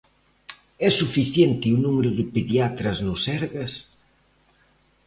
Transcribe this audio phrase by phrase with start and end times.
[0.87, 3.71] É suficiente o número de pediatras no Sergas?